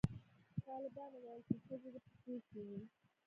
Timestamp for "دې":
1.93-1.99